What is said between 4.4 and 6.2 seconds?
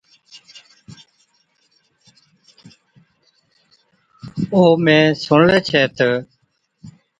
او مين سُڻلَي ڇَي تہ،